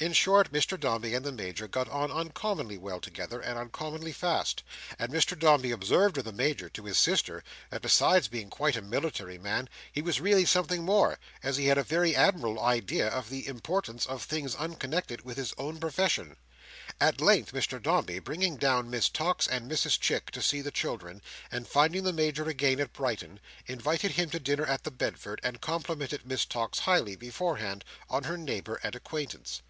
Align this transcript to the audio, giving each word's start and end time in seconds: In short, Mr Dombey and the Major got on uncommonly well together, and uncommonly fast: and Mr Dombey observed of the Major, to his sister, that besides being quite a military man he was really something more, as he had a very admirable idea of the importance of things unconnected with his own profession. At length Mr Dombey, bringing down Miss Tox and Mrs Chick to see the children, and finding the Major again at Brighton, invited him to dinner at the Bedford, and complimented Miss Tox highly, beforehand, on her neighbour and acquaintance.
In 0.00 0.14
short, 0.14 0.50
Mr 0.50 0.80
Dombey 0.80 1.12
and 1.14 1.26
the 1.26 1.30
Major 1.30 1.68
got 1.68 1.86
on 1.90 2.10
uncommonly 2.10 2.78
well 2.78 3.00
together, 3.00 3.38
and 3.38 3.58
uncommonly 3.58 4.12
fast: 4.12 4.62
and 4.98 5.12
Mr 5.12 5.38
Dombey 5.38 5.72
observed 5.72 6.16
of 6.16 6.24
the 6.24 6.32
Major, 6.32 6.70
to 6.70 6.84
his 6.86 6.96
sister, 6.98 7.44
that 7.68 7.82
besides 7.82 8.26
being 8.26 8.48
quite 8.48 8.76
a 8.76 8.80
military 8.80 9.36
man 9.36 9.68
he 9.92 10.00
was 10.00 10.18
really 10.18 10.46
something 10.46 10.84
more, 10.86 11.18
as 11.42 11.58
he 11.58 11.66
had 11.66 11.76
a 11.76 11.82
very 11.82 12.16
admirable 12.16 12.58
idea 12.62 13.08
of 13.08 13.28
the 13.28 13.46
importance 13.46 14.06
of 14.06 14.22
things 14.22 14.54
unconnected 14.54 15.20
with 15.22 15.36
his 15.36 15.52
own 15.58 15.76
profession. 15.78 16.36
At 16.98 17.20
length 17.20 17.52
Mr 17.52 17.82
Dombey, 17.82 18.20
bringing 18.20 18.56
down 18.56 18.88
Miss 18.88 19.10
Tox 19.10 19.46
and 19.46 19.70
Mrs 19.70 20.00
Chick 20.00 20.30
to 20.30 20.40
see 20.40 20.62
the 20.62 20.70
children, 20.70 21.20
and 21.52 21.68
finding 21.68 22.04
the 22.04 22.14
Major 22.14 22.48
again 22.48 22.80
at 22.80 22.94
Brighton, 22.94 23.38
invited 23.66 24.12
him 24.12 24.30
to 24.30 24.40
dinner 24.40 24.64
at 24.64 24.84
the 24.84 24.90
Bedford, 24.90 25.40
and 25.42 25.60
complimented 25.60 26.24
Miss 26.24 26.46
Tox 26.46 26.78
highly, 26.78 27.16
beforehand, 27.16 27.84
on 28.08 28.24
her 28.24 28.38
neighbour 28.38 28.80
and 28.82 28.94
acquaintance. 28.94 29.60